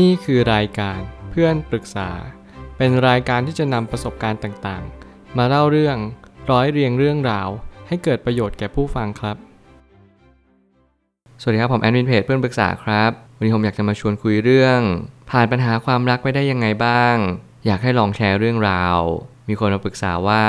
[0.00, 2.10] นี่คือรายการเพื่อนปรึกษา
[2.76, 5.96] เป็นรายการที่จะนำประสบการณ์ต่างๆ มาเล่าเรื่อง
[6.50, 7.48] ร้อยเรียงเรื่องราว
[7.88, 9.36] ให้เกิดประโยชน์แก่ผู้ฟังครับ
[11.40, 14.80] สวัสดีครับ ผมแอดมินเพจเพื่อนปรึกษาครับ วันนี้ผมอยากจะมาชวนคุยเรื่อง
[15.30, 17.16] ผ่านปัญหาความรักไปได้ยังไงบ้าง
[17.66, 18.98] อยากให้ลองแชร์เรื่องราว
[19.48, 20.44] มีคนมาปรึกษาว่า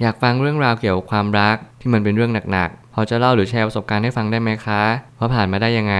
[0.00, 4.82] อยากฟังเรื่องราวเกี่ยวกับความรักที่มันเป็นเรื่องหนักๆ พอจะเล่าหรือแชร์ประสบการณ์ให้ฟังได้ไหมคะ
[5.18, 5.96] ว่าผ่านมาได้ยังไง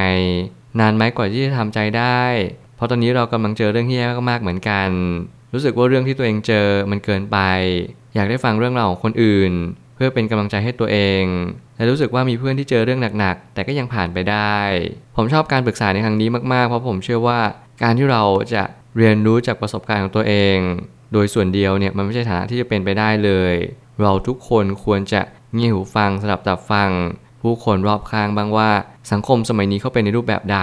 [0.81, 2.23] นานไหมกว่าที่จะทำใจได้
[2.77, 4.91] เพราะตอนนี้เรากำลังเจอเรื่องที่แย่มากๆเหมือนกัน
[5.55, 7.39] รู้สึกว่าเรื่องที่ตัวเองเจอมันเกินไป
[8.15, 9.53] อยากได้ฟังเรื่องราวของคนอื่น
[9.95, 11.25] เพื่อเป็นกำลังใจให้ตัวเอง
[11.77, 14.59] และรู้สึกว่ามีเพื่อนที่เจอเรื่องหนักๆ แต่ก็ยังผ่านไปได้
[15.17, 17.41] ผมชอบการปรึกษาในครั้งนี้มากๆ เพราะผมเชื่อว่า
[17.83, 18.23] การที่เรา
[18.55, 18.63] จะ
[18.97, 20.59] เรียนรู้จากประสบการณ์ของตัวเอง
[21.13, 23.55] โดยส่วนเดียวเนี่ยมันไม่ใช่ฐานะที่จะเป็นไปได้เลย
[24.03, 25.21] เราทุกคนควรจะ
[25.55, 26.91] เงี่ยหูฟังสลับตับฟัง
[27.43, 28.71] ผู้คนรอบข้างบ้างว่า
[29.13, 30.61] สังคมสมัยนี้เขาเป็นในรูปแบบใด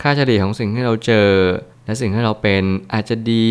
[0.00, 1.30] ค่าเฉลี่ยของสิ่งที่เราเจอ
[1.86, 2.62] และสิ่งที่เราเป็น
[2.94, 3.46] อาจจะดี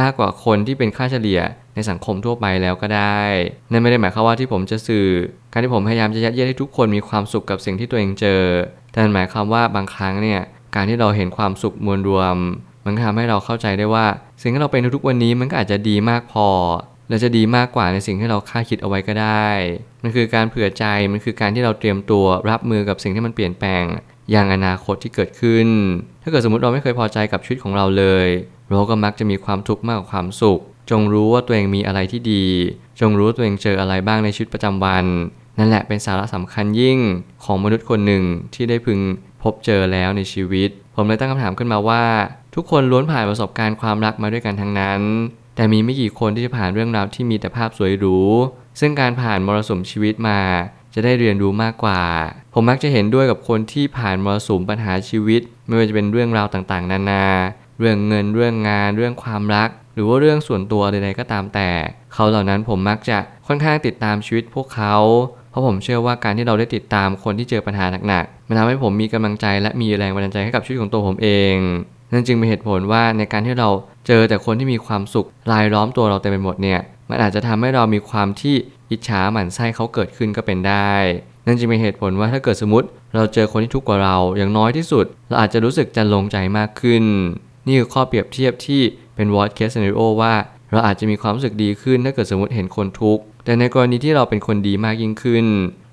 [0.00, 1.40] มากกว่าคนที่เป็นค่าเฉลี่ย
[1.74, 3.22] ในสังคมทั่วไปแล้วก็ได้
[3.70, 5.06] นั่นไม่ได้หมายความว่าที่ผมจะสื่อ
[5.52, 8.42] การที่ผมพยายามจะยัดเยียดให้ทุกคนมีความสุขกับสิ่งที่ตัวเองเจอ
[8.90, 10.40] แต่หมายความว่าบางครั้งเนี่ย
[10.74, 12.36] การที่เราเห็นความสุขมวลรวม
[12.84, 14.06] มันทำให้เราเข้าใจได้ว่า
[14.42, 16.48] สิ่งที่เราเป็นทุกวันนี้มันก็อาจจะดีมากพอ
[17.08, 19.48] และจะดีมากกว่าในสิ่งที่เราคาดคิดเอาไว้ก็ได้
[20.02, 23.84] มันคือการเผื่อใจ มันคือการที่เราเตรียมตัวรับมือกับสิ่งที่มันเปลี่ยนแปลง
[24.30, 25.68] อย่างอนาคตที่เกิดขึ้น
[26.22, 28.28] ถ้าเกิดสมมติเราไม่เคยพอใจกับชีวิตของเราเลย
[28.68, 32.44] เราก็มักจะมีความทุกข์มากกว่าความสุข จงรู้ว่าตัวเองมีอะไรที่ดี
[33.00, 35.06] จงรู้ว่าตัวเองเจออะไรบ้างในชีวิตประจำวัน
[35.58, 36.98] นั่นแหละเป็นสาระสำคัญยิ่ง
[37.44, 38.98] ของมนุษย์คนหนึ่งที่ได้พึง
[39.42, 42.04] พบเจอแล้วในชีวิต ผมเลยตั้งคำถามขึ้นมาว่า
[42.54, 45.00] ทุกคนล้วนผ่านประสบการณ์ความรักมาด้วยกันทั้งนั้น
[45.56, 48.18] แต่มีไม่กี่คนที่จะผ่านเรื่องราวที่มีแต่ภาพสวยหรู
[48.80, 50.40] ซึ่งการผ่านมรสุมชีวิตมา
[50.94, 52.00] จะได้เรียนรู้มากกว่า
[52.54, 57.26] ผมมักจะเห็นด้วยกับคนที่ผ่านมรสุมปัญหาชีวิต ไม่ว่าจะเป็นเรื่องราวต่างๆ นานา
[57.78, 61.70] เรื่องเงินเรื่องงาน เรื่องความรัก หรือว่าเรื่องส่วนตัวใดๆก็ตามแต่
[62.14, 64.96] เขาเหล่านั้นผมมักจะค่อนข้างติดตามชีวิตพวกเขา
[65.50, 71.56] เพราะผมเชื่อว่าการที่เราได้ติดตามคนที่เจอปัญหาหนักๆมันทำให้ผมมีกำลังใจและมีแรงบันดาลใจให้กับชีวิตของตัวผมเอง
[72.12, 73.68] นั่นจึงเป็นเหตุผลว่าในการที่เรา
[74.06, 78.56] เจอแต่คนที่มีความสุขรายล้อมตัวเราเต็มไปหมดเนี่ยมันอาจจะทำให้เรามีความที่
[78.98, 80.92] จฉาหมั่นไส้เขาเกิดขึ้นก็เป็นได้
[81.46, 87.04] นั่นจึงเป็นเหตุผลว่าถ้าเกิดสมมติเราเจอคนที่ทุกข์กว่าเราอย่างน้อยที่สุด เราอาจจะรู้สึกจะลงใจมากขึ้น
[87.66, 88.82] นี่คือข้อเปรียบเทียบที่
[89.14, 90.34] เป็น worst case scenario ว่า
[90.70, 95.46] เราอาจจะมีความรู้สึกดีขึ้นถ้าเกิดสมมติเห็นคนทุกข์แต่ในกรณีที่เราเป็นคนดีมากยิ่งขึ้น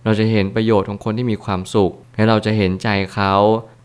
[0.06, 3.34] เราจะเห็นประโยชน์ของคนที่มีความสุข และเราจะเห็นใจเขา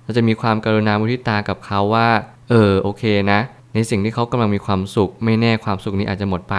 [0.05, 2.09] เราจะมีความกรุณามุทิตากับเขาว่า
[2.51, 3.41] เออโอเคนะ
[3.75, 6.57] ในสิ่งที่เขากำลังมีความสุข ไม่แน่ความสุขนี้อาจจะหมดไป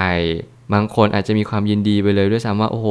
[0.74, 2.88] บางคนอาจจะมีความยินดีไปเลยด้วยซ้ำว่าโอ้โห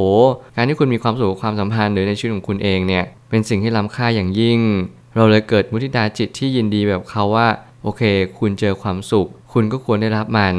[0.57, 4.59] การที่คุณมีความสุขความสัมพันธ์หรือในชีวิตของคุณเองเนี่ยเป็นสิ่งที่ล้ำค่าอย่างยิ่ง
[5.17, 7.49] เราเลยเกิดมุทิตาจิตที่ยินดีแบบเขาว่า
[7.83, 8.03] โอเค
[8.39, 10.55] คุณเจอความสุข คุณก็ควรได้รับมัน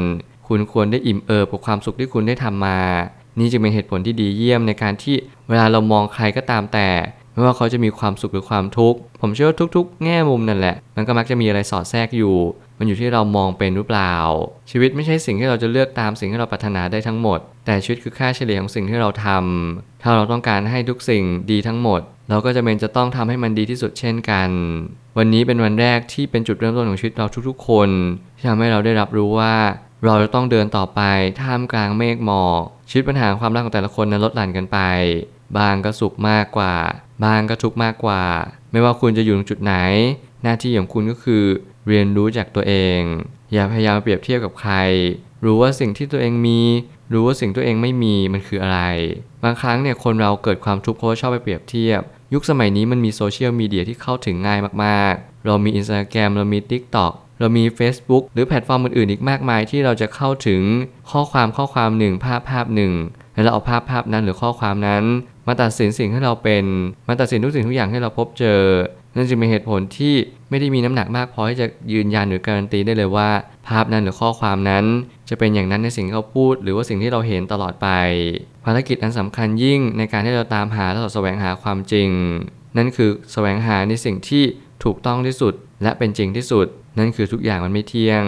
[0.48, 2.78] คุณควรได้อิ่มเอิบกับความสุขที่คุณได้ทำมา
[3.38, 5.16] นี่จึงเป็นเหตุผลที่ดีเยี่ยมในการที่
[5.48, 6.88] เวลาเรามองใครก็ตามแต่
[7.38, 12.34] ไม่ว่าเขาจะมีความสุขหรือความทุกข์ผมเชื่อว่าทุก ๆ แง่มุมนั่นแหละ มันก็มักจะมีอะไรสอดแทรกอยู่
[12.78, 14.14] มันอยู่ที่เรามองเป็นหรือเปล่า
[14.70, 22.00] ชีวิตไม่ใช่สิ่งที่เราจะเลือกตามสิ่งที่เราปรารถนาได้ทั้งหมด แต่ชีวิตคือค่าเฉลี่ยของสิ่งที่เราทำถ้าเราต้องการให้ทุกสิ่งดีทั้งหมด
[22.30, 24.48] เราก็จะเป็นจะต้องทำให้มันดีที่สุดเช่นกัน
[25.18, 27.88] วันนี้เป็นวันแรกที่เป็นจุดเริ่มต้นของชีวิตเราทุกๆ คน
[28.36, 29.54] ที่ทำให้เราได้รับรู้ว่า
[30.04, 31.00] เราจะต้องเดินต่อไป
[31.40, 34.78] ท่ามกลางเมฆหมอกชีวิตปัญหาความรักของแต่ละคนนั้นลดหลั่นกันไป
[35.56, 36.74] บางก็สุขมากกว่า
[37.24, 38.22] บางก็ทุกข์มากกว่า
[38.72, 39.74] ไม่ว่าคุณจะอยู่ตรงจุดไหน
[40.42, 41.44] หน้าที่ของคุณก็คือ
[41.88, 43.00] เรียนรู้จากตัวเอง
[43.52, 44.74] อย่าพยายามเปรียบเทียบกับใคร
[45.44, 46.60] รู้ว่าสิ่งที่ตัวเองมี
[47.12, 48.80] รู้ว่าสิ่งตัวเองไม่มีมันคืออะไร
[49.44, 52.00] บางครั้งเนี่ยคนเราเกิดความทุกข์เพราะว่าชอบไปเปรียบเทียบ
[52.34, 60.62] ยุคสมัยนี้มันมีโซเชียลมีเดียที่เข้าถึงง่ายมากๆ เรามี Instagram เรามี TikTok เรามี Facebook หรือแพลตฟอร์มอื่นๆอีกมากมายที่เราจะเข้าถึง
[61.10, 62.92] ข้อความข้อความหนึ่งภาพภาพหนึ่ง
[63.38, 65.04] แล้วเราเอาภาพภาพนั้นหรือข้อความนั้น
[65.46, 66.64] มาตัดสินสิ่งที่เราเป็น
[67.08, 68.60] มาตัดสินทุกสิ่งทุกอย่างที่เราพบเจอ
[69.16, 70.14] นั่นจึงเป็นเหตุผลที่
[70.50, 73.28] ไม่ได้มีน้ำหนักมากพอที่จะยืนยันหรือการันตีได้เลยว่า
[73.68, 74.84] ภาพนั้นหรือข้อความนั้น
[75.28, 77.88] จะเป็นอย่างนั้นในสิ่งที่เขาพูด หรือว่าสิ่งที่เราเห็นตลอดไป
[78.64, 82.08] ภารกิจอันสำคัญยิ่งในการที่เราตามหาและแสวงหาความจริง
[82.76, 84.44] นั่นคือแสวงหาในสิ่งที่
[84.84, 86.66] ถูกต้องที่สุดและเป็นจริงที่สุด
[86.98, 88.24] นั่นคือทุกอย่างมันไม่เที่ยง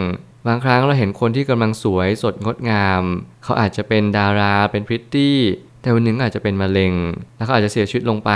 [0.47, 3.03] บางครั้งเราเห็นคนที่กำลังสวยสดงดงาม
[3.45, 5.37] เขาอาจจะเป็นดาราเป็นพริตตี้
[5.83, 6.93] แต่วันหนึ่งอาจจะเป็นมะเร็ง
[7.37, 8.33] แล้วเขาอาจจะเสียชีวิตลงไป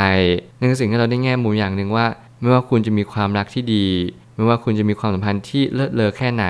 [0.59, 2.07] นั่นคือสิ่งที่เราได้แง่มุมอย่างหนึ่งว่า
[2.41, 3.87] ไม่ว่าคุณจะมีความรักที่ดี
[4.37, 6.47] ไม่ว่าคุณจะมีความสัมพันธ์ที่เลิศเลอแค่ไหน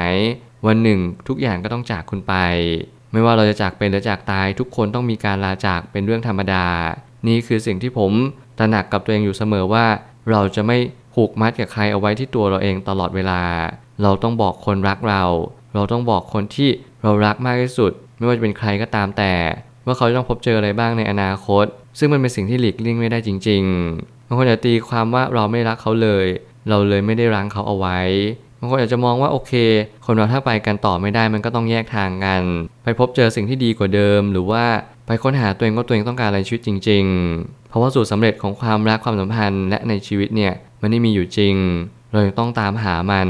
[0.67, 2.35] วันหนึ่งทุกอย่างก็ต้องจากคุณไป
[3.13, 6.67] ไม่ว่าเราจะจากเป็นหรือจากตาย ทุกคนต้องมีการลาจากเป็นเรื่องธรรมดา
[7.29, 8.13] นี่คือสิ่งที่ผม
[8.59, 9.87] ตระหนักกับตัวเองอยู่เสมอว่า
[10.31, 10.79] เราจะไม่
[11.15, 13.41] ผูกมัดกับใครเอาไว้ที่ตัวเราเองตลอดเวลา
[14.03, 15.25] เราต้องบอกคนรักเรา
[15.75, 16.69] เราต้องบอกคนที่
[17.03, 19.35] เรารักมากที่สุด ไม่ว่าจะเป็นใครก็ตามแต่
[19.87, 21.67] ว่าเขาจะต้องพบเจออะไรบ้างในอนาคต
[21.99, 26.27] ซึ่งมันเป็นสิ่งที่หลีกเลี่ยงไม่ได้จริงๆบางคนอาจจะตีความว่าเราไม่รักเขาเลย
[26.69, 28.01] เราเลยไม่ได้รั้งเขาเอาไว้
[28.59, 29.53] บางคนอาจจะมองว่าโอเค
[30.07, 32.43] คนเราถ้าไปกันต่อไม่ได้มันก็ต้องแยกทางกัน
[32.85, 34.65] ไปพบเจอสิ่งที่ดีกว่าเดิม หรือว่า
[35.07, 37.05] ไปค้นหาตัวเองว่าตัวเองต้องการอะไรชีวิตจริง
[37.37, 41.55] ๆ เพราะว่าสูตรสำเร็จของความรักความสัมพันธ์และในชีวิตเนี่ยมันไม่มีอยู่จริง
[42.13, 43.29] เราต้องตามหามัน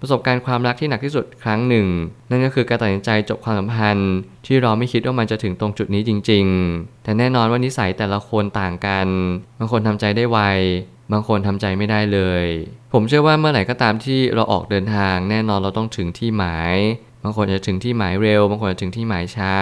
[0.00, 1.86] ประสบการณ์ความรักที่หนักที่สุดครั้งหนึ่ง
[2.30, 4.12] นั่นก็คือการตัดสินใจจบความสัมพันธ์
[4.46, 6.44] ที่เราไม่คิดว่ามันจะถึงตรงจุดนี้จริง
[6.74, 9.06] ๆ แต่แน่นอนว่านิสัยแต่ละคนต่างกัน
[9.58, 10.38] บางคนทำใจได้ไว
[11.12, 12.44] บางคนทำใจไม่ได้เลย
[12.92, 16.76] ผมเชื่อว่าเมื่อไหร่ก็ตามที่เราออกเดินทาง แน่นอนเราต้องถึงที่หมาย
[17.22, 19.52] บางคนจะถึงที่หมายเร็ว บางคนจะถึงที่หมายช้า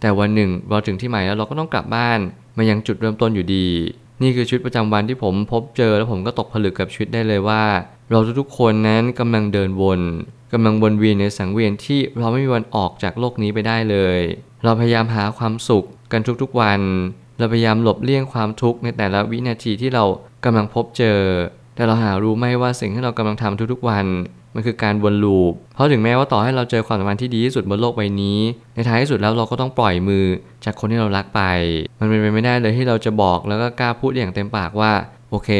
[0.00, 2.18] แต่วันหนึ่งเราถึงที่หมายแล้วเราก็ต้องกลับบ้าน
[2.56, 3.68] มายังจุดเริ่มต้นอยู่ดี
[4.22, 7.62] นี่คือชีวิตประจำวันที่ผมพบเจอแล้วผมก็ตกผลึกกับชีวิตได้เลยว่า
[8.12, 10.00] เราทุกๆคนนั้นกำลังเดินวน
[10.52, 14.20] กำลังวนเวียนในสังเวียนที่เราไม่มีวันออกจากโลกนี้ไปได้เลย
[14.64, 16.80] เราพยายามหาความสุขกันทุกๆวัน
[17.38, 20.04] เราพยายามหลบเลี่ยงความทุกข์ในแต่ละวินาทีที่เรา
[20.44, 21.18] กำลังพบเจอ
[21.74, 24.06] แต่เราหารู้ไหมว่าสิ่งที่เรากำลังทำทุกๆวัน
[24.54, 28.38] มันคือการวนลูป เพราะถึงแม้ว่าต่อให้เราเจอความสัมพันธ์ที่ดีที่สุดบนโลกใบนี้
[28.74, 30.24] ในท้ายที่สุดแล้วเราก็ต้องปล่อยมือ
[30.64, 31.42] จากคนที่เรารักไป
[31.98, 34.92] มันเป็นไปไม่ได้เลยที่เราจะบอกแล้วก็กล้าพูดอย่างเต็มปากว่า
[35.30, 35.50] โอเค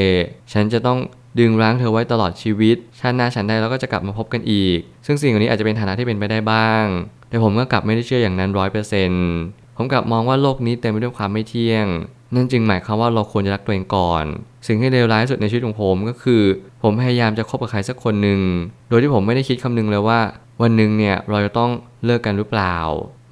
[0.52, 0.98] ฉันจะต้อง
[1.38, 6.84] ดึงรั้งเธอไว้ตลอดชีวิต ชาติหน้าฉันใดเราก็จะกลับมาพบกันอีก ซึ่งสิ่งเหล่านี้อาจจะเป็นฐานะที่เป็นไปได้บ้าง
[7.28, 9.28] แต่ผมก็กลับไม่ได้เชื่ออย่างนั้นร้อยเปอร์เซ็นต์
[9.76, 11.86] ผมกลับมองว่าโลกนี้เต็มไปด้วยความไม่เที่ยง
[12.34, 14.24] นั่นจึงหมายความว่าเราควรจะรักตัวเองก่อน
[14.66, 16.42] สิ่งที่เลวร้ายที่สุดในชีวิตของผมก็คือ
[16.82, 18.40] ผมพยายามจะคบกับใครสักคนหนึ่ง
[18.88, 20.20] โดยที่ผมไม่ได้คิดคำนึงเลยว่า
[20.62, 21.70] วันหนึ่งเนี่ยเราจะต้อง
[22.04, 22.76] เลิกกันหรือเปล่า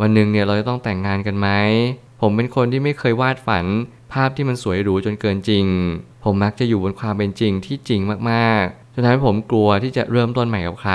[0.00, 1.48] วันหนึ่งเนี่ยเราจะต้องแต่งงานกันไหม
[2.20, 3.64] ผมเป็นคนที่ไม่เคยวาดฝัน
[4.12, 5.66] ภาพที่มันสวยหรูจนเกินจริง
[6.24, 8.00] ผมมักจะอยู่บนความเป็นจริงที่จริง
[8.30, 10.94] มากๆจนทำให้ผมกลัวที่จะเริ่มต้นใหม่กับใคร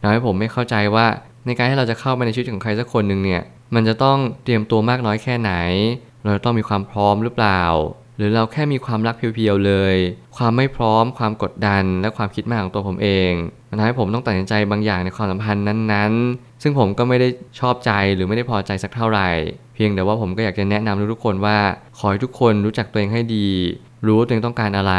[0.00, 1.06] ทำให้ผมไม่เข้าใจว่า
[1.46, 3.42] ในการที่เราจะเข้ามาในชีวิตของใครสักคนหนึ่งเนี่ย
[3.74, 5.52] มันจะต้องเตรียมตัวมากน้อยแค่ไหน
[6.22, 7.62] เราจะต้องมีความพร้อมหรือเปล่า
[8.16, 9.96] หรือเราแค่มีความรักเพียวๆเลย
[10.36, 13.32] ความไม่พร้อม ความกดดัน และความคิดมากของตัวผมเอง
[13.74, 17.28] มันทำให้ผมต้องตัดสินใจบางอย่างในความสัมพันธ์นั้นๆ ซึ่งผมก็ไม่ได้
[17.60, 19.28] ชอบใจหรือไม่ได้พอใจสักเท่าไหร่
[19.74, 21.58] เพียงแต่ว่าผมก็อยากจะแนะนำทุกๆคนว่า
[21.98, 23.48] ขอให้ทุกคนรู้จักตัวเองให้ดี
[24.06, 24.94] รู้ว่าตัวเองต้องการอะไร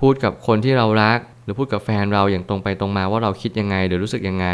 [0.00, 4.48] พูดกับคนที่เรารัก หรือพูดกับแฟนเราอย่างตรงไปตรงมาว่าเราคิดยังไงหรือรู้สึกยังไง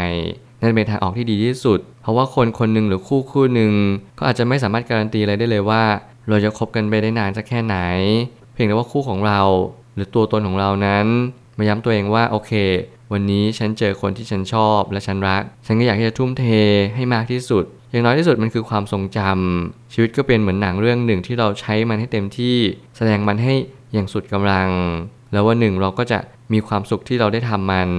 [0.61, 3.73] นั่นเป็นทางออกที่ดีที่สุด เพราะว่าคนคนหนึ่งหรือคู่คู่หนึ่ง
[4.17, 5.83] ก็อาจจะไม่สามารถการันตีอะไรได้เลยว่า
[6.29, 7.77] เราจะคบกันไปได้นานสักแค่ไหน
[8.53, 9.41] เพียงแต่ว่าคู่ของเรา
[9.95, 11.07] หรือตัวตนของเรานั้น
[11.57, 12.51] มาย้ำตัวเองว่าโอเค
[13.13, 16.45] วันนี้ฉันเจอคนที่ฉันชอบและฉันรัก ฉันก็อยากที่จะทุ่มเท
[16.95, 22.57] ให้มากที่สุด อย่างน้อยที่สุดมันคือความทรงจำชีวิตก็เป็นเหมือนหนังเรื่องหนึ่งที่เราใช้มันให้เต็มที่
[22.97, 23.53] แสดงมันให้
[23.93, 24.69] อย่างสุดกำลัง
[25.33, 26.19] แล้ววันหนึ่งเราก็จะ
[26.53, 27.89] มีความสุขที่เราได้ทำมัน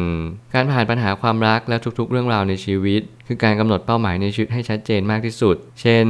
[0.55, 6.07] การผ่านปัญหาความรักและทุกๆ เรื่องราวในชีวิต คือการกำหนดเป้าหมายในชีวิตให้ชัดเจนมากที่สุด เช่น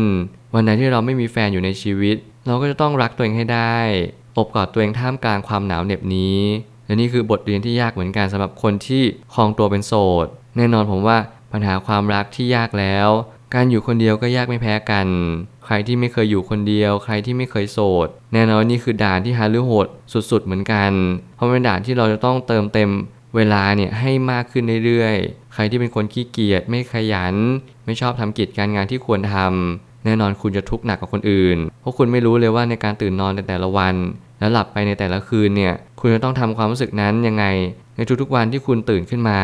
[0.54, 2.16] วันไหนที่เราไม่มีแฟนอยู่ในชีวิต
[2.46, 3.76] เราก็จะต้องรักตัวเองให้ได้
[4.38, 6.38] อบกอดตัวเองท่ามกลางความหนาวเหน็บนี้
[6.86, 9.02] และนี่คือบทเรียนที่ยากเหมือนกันสำหรับคนที่
[9.34, 9.92] คลองตัวเป็นโส
[10.24, 10.26] ด
[10.56, 11.18] แน่นอนผมว่า
[11.52, 13.08] ปัญหาความรักที่ยากแล้ว
[13.54, 15.06] การอยู่คนเดียวก็ยากไม่แพ้กัน
[15.64, 20.92] ใครที่ไม่เคยอยู่คนเดียว ใครที่ไม่เคยโสด แน่นอนนี่คือด่านที่ฮาลือโหดสุดๆเหมือนกัน
[21.36, 22.90] เพราะเป็นด่านที่เราจะต้องเติมเต็ม
[23.36, 27.34] เวลาเนี่ยให้มากขึ้นเรื่อยๆ ใครที่เป็นคนขี้เกียจไม่ขยัน
[27.84, 33.94] ไม่ชอบทำกิจการงานที่ควรทำแน่นอนคุณจะทุกข์หนักกว่าคนอื่น เพราะคุณไม่รู้เลยว่าในการตื่นนอนในแต่ละวัน
[34.38, 35.74] แล้วหลับไปในแต่ละคืนเนี่ย
[36.06, 37.44] คุณจะต้องทำความรู้สึกนั้นยังไง
[37.96, 39.40] ในทุกๆวันที่คุณตื่นขึ้นมา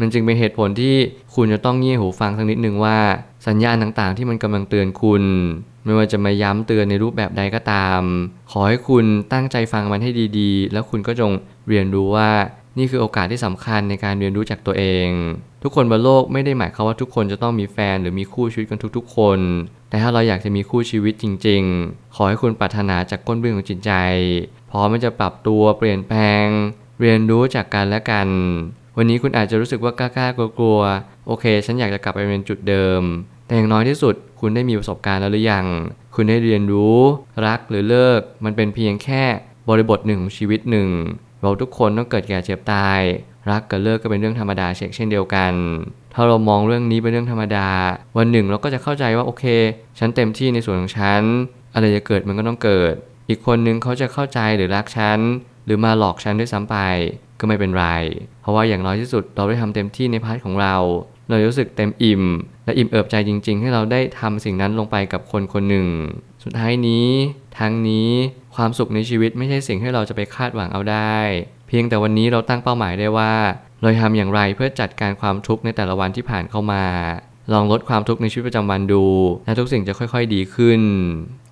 [0.00, 0.94] มันจึงเป็นเหตุผลที่
[1.34, 2.98] คุณจะต้องเงี่ยหูฟังสักนิดนึงว่า
[3.46, 5.24] สัญญาณต่างๆ ที่มันกำลังเตือนคุณ
[5.84, 8.00] ไม่ว่าจะมาย้ำเตือนในรูปแบบใดก็ตาม
[8.50, 11.30] ขอให้คุณตั้งใจฟังมันให้ดีๆ แล้วคุณก็จง
[11.68, 12.30] เรียนรู้ว่า
[12.78, 15.08] นี่คือโอกาสที่สำคัญในการเรียนรู้จากตัวเอง
[15.62, 19.38] ทุกคนบนโลกไม่ได้หมายความว่าทุกคนจะต้องมีแฟนหรือมีคู่ชีวิตกันทุกๆ คน
[19.90, 23.92] แต่ถ้าเราอยากจะมีคู่ชีวิตจริง ๆ ขอให้คุณปรารถนาจากก้นเบื้องของจิตใจ
[24.70, 26.46] พร้อมมันจะปรับตัวเปลี่ยนแปลง
[27.00, 28.28] เรียนรู้จากกันและกัน
[28.96, 33.02] วันนี้คุณอาจจะรู้สึกว่ากล้าๆกลัวๆโอเค ฉันอยากจะกลับไปเป็นจุดเดิม
[33.46, 35.66] แต่อย่างน้อยที่สุด คุณได้มีประสบการณ์แล้วหรือยัง
[36.14, 36.98] คุณได้เรียนรู้
[37.46, 39.22] รักหรือเลิก มันเป็นเพียงแค่
[39.68, 40.88] บริบทหนึ่งของชีวิตหนึ่ง
[41.42, 43.00] เราทุกคนต้องเกิดแก่เจ็บตาย
[43.50, 45.52] รักกับเลิกก็เป็นเรื่องธรรมดาเช่นเดียวกัน
[46.14, 47.68] ถ้าเรามองเรื่องนี้เป็นเรื่องธรรมดา
[48.16, 49.44] วันหนึ่งเราก็จะเข้าใจว่าโอเค
[49.98, 51.22] ฉันเต็มที่ในส่วนของฉัน
[51.74, 52.94] อะไรจะเกิดมันก็ต้องเกิด
[53.30, 55.18] อีกคนนึงเขาจะเข้าใจหรือรักฉัน
[55.64, 56.76] หรือมาหลอกฉันด้วยซ้ำไป
[57.40, 57.86] ก็ไม่เป็นไร
[58.40, 60.76] เพราะว่าอย่างน้อยที่สุดเราได้ทำเต็มที่ในพาร์ทของเรา
[61.28, 62.22] เรารู้สึกเต็มอิ่ม
[62.64, 65.86] และอิ่มเอิบใจจริง ๆ ให้เราได้ทำสิ่งนั้นลงไปกับคนคนหนึ่ง
[66.44, 67.08] สุดท้ายนี้
[67.58, 68.10] ทั้งนี้
[68.56, 71.18] ความสุขในชีวิตไม่ใช่สิ่งที่เราจะไปคาดหวังเอาได้
[71.68, 73.32] เพียงแต่วันนี้เราตั้งเป้าหมายได้ว่า
[73.80, 76.84] เราจะทำอย่างไรเพื่อจัดการความทุกข์ในแต่ละวันที่ผ่านเข้ามา
[77.52, 79.04] ลองลดความทุกข์ในชีวิตประจำวันดู
[79.44, 80.80] และทุกสิ่งจะค่อยๆดีขึ้น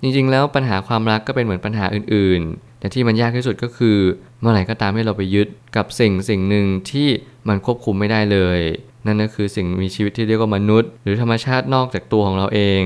[0.01, 3.97] จริงๆ แล้วปัญหาความรักก็เป็นเหมือนปัญหาอื่น ๆ แต่ที่มันยากที่สุดก็คือ
[4.39, 7.07] เมื่อไหร่ก็ตามที่เราไปยึดกับสิ่งสิ่งหนึ่งที่
[7.47, 8.59] มันควบคุมไม่ได้เลย
[9.05, 12.83] นั่นก็คือสิ่งมีชีวิตที่เรียกว่ามนุษย์ หรือธรรมชาตินอกจากตัวของเราเอง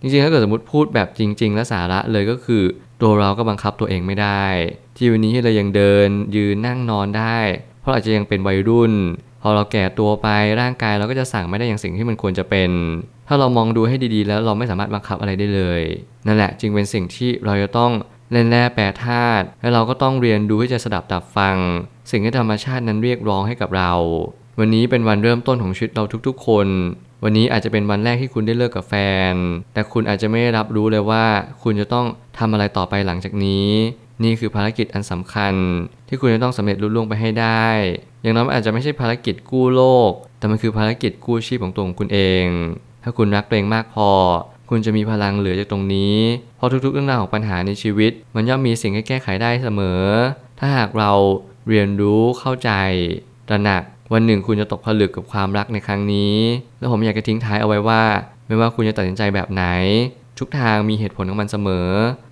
[0.00, 2.62] จริงๆถ้าเกิดสมมติพูดแบบจริง ๆ และสาระเลยก็คือ
[3.02, 4.44] ตัวเราก็บังคับตัวเองไม่ได้
[4.96, 7.38] ที่วันนี้เรายังเดินยืนนั่งนอนได้
[7.80, 8.92] เพราะอาจจะยังเป็นวัยรุ่น
[9.46, 10.28] อเราแก่ตัวไป
[10.60, 12.70] ร่างกายเราก็จะสั่งไม่ได้อย่างสิ่งที่มันควรจะเป็น
[13.28, 15.82] ถ้าเรามองดูให้ดีๆ แล้วเราไม่สามารถบังคับอะไรได้เลย
[16.26, 17.92] นั่นแหละจึงเป็นสิ่งที่เราจะต้อง
[18.32, 21.56] เล่นแร่แปรธาตุและเราก็ต้องเรียนรู้ที่จะสดับตับฟัง
[22.10, 23.92] สิ่งที่ธรรมชาตินั้นเรียกร้องให้กับเรา
[24.58, 26.68] วันนี้เป็นวันเริ่มต้นของชีวิตเราทุกๆ คน
[27.24, 28.94] วันนี้อาจจะเป็นวันแรกที่คุณได้เลิกกับแฟ
[29.32, 29.34] น
[29.74, 31.24] แต่คุณอาจจะไม่ได้รับรู้เลยว่า
[31.62, 32.06] คุณจะต้อง
[32.38, 33.68] ทำอะไรต่อไปหลังจากนี้
[34.22, 35.54] นี่คือภารกิจอันสำคัญ
[36.08, 37.66] ที่คุณจะต้องสำเร็จลุล่วงไปให้ได้
[38.22, 42.46] อย่างน้อยมันอาจจะไม่ใช่ภารกิจกู้โลก แต่มันคือภารกิจกู้ชีพของตัวของคุณเอง
[43.02, 44.10] ถ้าคุณรักตัวเองมากพอ
[44.70, 46.16] คุณจะมีพลังเหลือจากตรงนี้
[46.56, 50.02] เพราะทุกๆเรื่องราวของปัญหาในชีวิต มันย่อมมีสิ่งให้แก้ไขได้เสมอ
[50.58, 51.12] ถ้าหากเรา
[51.68, 52.70] เรียนรู้เข้าใจ
[53.48, 53.82] ตระหนัก
[54.12, 56.36] วันหนึ่งคุณจะตกผลึกกับความรักในครั้งนี้
[56.78, 58.02] แล้วผมอยากจะทิ้งท้ายเอาไว้ว่า
[58.46, 59.64] ไม่ว่าคุณจะตัดสินใจแบบไหน
[60.38, 61.88] ทุกทางมีเหตุผลของมันเสมอ